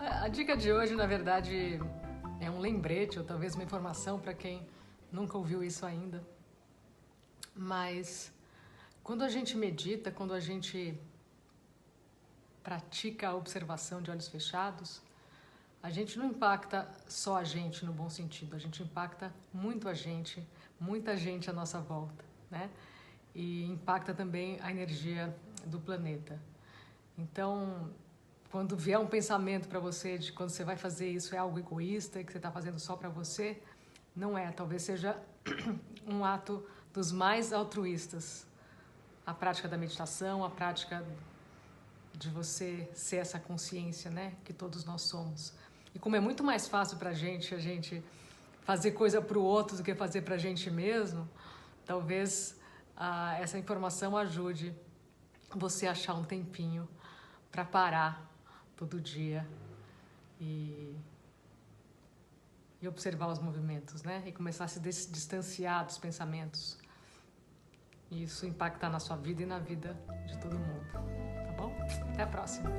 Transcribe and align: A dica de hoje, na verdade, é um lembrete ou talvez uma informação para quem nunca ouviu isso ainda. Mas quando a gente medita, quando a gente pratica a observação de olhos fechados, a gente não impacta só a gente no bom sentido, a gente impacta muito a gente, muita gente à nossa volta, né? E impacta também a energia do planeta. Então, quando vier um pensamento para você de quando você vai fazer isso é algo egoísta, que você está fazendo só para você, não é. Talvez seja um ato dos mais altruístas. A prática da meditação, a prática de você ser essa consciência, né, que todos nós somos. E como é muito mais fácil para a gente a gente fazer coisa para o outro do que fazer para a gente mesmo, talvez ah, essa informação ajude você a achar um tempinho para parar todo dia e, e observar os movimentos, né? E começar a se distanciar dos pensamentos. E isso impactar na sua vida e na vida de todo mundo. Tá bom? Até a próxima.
A 0.00 0.28
dica 0.28 0.56
de 0.56 0.72
hoje, 0.72 0.94
na 0.94 1.06
verdade, 1.06 1.80
é 2.40 2.50
um 2.50 2.60
lembrete 2.60 3.18
ou 3.18 3.24
talvez 3.24 3.54
uma 3.54 3.64
informação 3.64 4.18
para 4.18 4.32
quem 4.32 4.66
nunca 5.10 5.36
ouviu 5.36 5.62
isso 5.64 5.84
ainda. 5.84 6.22
Mas 7.54 8.32
quando 9.02 9.22
a 9.24 9.28
gente 9.28 9.56
medita, 9.56 10.10
quando 10.10 10.32
a 10.32 10.40
gente 10.40 10.98
pratica 12.62 13.28
a 13.28 13.34
observação 13.34 14.00
de 14.00 14.10
olhos 14.10 14.28
fechados, 14.28 15.02
a 15.82 15.90
gente 15.90 16.18
não 16.18 16.26
impacta 16.26 16.88
só 17.08 17.36
a 17.36 17.44
gente 17.44 17.84
no 17.84 17.92
bom 17.92 18.10
sentido, 18.10 18.54
a 18.54 18.58
gente 18.58 18.82
impacta 18.82 19.32
muito 19.52 19.88
a 19.88 19.94
gente, 19.94 20.46
muita 20.78 21.16
gente 21.16 21.48
à 21.48 21.52
nossa 21.52 21.80
volta, 21.80 22.24
né? 22.50 22.70
E 23.34 23.64
impacta 23.64 24.12
também 24.12 24.58
a 24.60 24.70
energia 24.70 25.34
do 25.66 25.80
planeta. 25.80 26.38
Então, 27.16 27.90
quando 28.50 28.76
vier 28.76 28.98
um 28.98 29.06
pensamento 29.06 29.68
para 29.68 29.78
você 29.78 30.18
de 30.18 30.32
quando 30.32 30.50
você 30.50 30.64
vai 30.64 30.76
fazer 30.76 31.08
isso 31.08 31.34
é 31.34 31.38
algo 31.38 31.58
egoísta, 31.58 32.22
que 32.24 32.32
você 32.32 32.38
está 32.38 32.50
fazendo 32.50 32.78
só 32.78 32.96
para 32.96 33.08
você, 33.08 33.62
não 34.14 34.36
é. 34.36 34.50
Talvez 34.50 34.82
seja 34.82 35.16
um 36.06 36.24
ato 36.24 36.66
dos 36.92 37.12
mais 37.12 37.52
altruístas. 37.52 38.46
A 39.24 39.32
prática 39.32 39.68
da 39.68 39.78
meditação, 39.78 40.44
a 40.44 40.50
prática 40.50 41.06
de 42.12 42.28
você 42.28 42.88
ser 42.92 43.16
essa 43.16 43.38
consciência, 43.38 44.10
né, 44.10 44.34
que 44.44 44.52
todos 44.52 44.84
nós 44.84 45.02
somos. 45.02 45.54
E 45.94 45.98
como 45.98 46.16
é 46.16 46.20
muito 46.20 46.42
mais 46.44 46.68
fácil 46.68 46.96
para 46.98 47.10
a 47.10 47.14
gente 47.14 47.54
a 47.54 47.58
gente 47.58 48.02
fazer 48.62 48.92
coisa 48.92 49.20
para 49.20 49.38
o 49.38 49.42
outro 49.42 49.76
do 49.76 49.82
que 49.82 49.94
fazer 49.94 50.22
para 50.22 50.36
a 50.36 50.38
gente 50.38 50.70
mesmo, 50.70 51.28
talvez 51.84 52.58
ah, 52.96 53.36
essa 53.40 53.58
informação 53.58 54.16
ajude 54.16 54.74
você 55.54 55.86
a 55.86 55.92
achar 55.92 56.14
um 56.14 56.24
tempinho 56.24 56.88
para 57.50 57.64
parar 57.64 58.30
todo 58.76 59.00
dia 59.00 59.46
e, 60.40 60.94
e 62.80 62.88
observar 62.88 63.28
os 63.28 63.38
movimentos, 63.38 64.02
né? 64.02 64.22
E 64.26 64.32
começar 64.32 64.64
a 64.64 64.68
se 64.68 64.80
distanciar 64.80 65.84
dos 65.84 65.98
pensamentos. 65.98 66.78
E 68.10 68.22
isso 68.22 68.46
impactar 68.46 68.88
na 68.88 68.98
sua 68.98 69.16
vida 69.16 69.42
e 69.42 69.46
na 69.46 69.58
vida 69.58 69.96
de 70.26 70.38
todo 70.38 70.58
mundo. 70.58 70.86
Tá 70.92 71.52
bom? 71.56 71.74
Até 72.12 72.22
a 72.22 72.26
próxima. 72.26 72.70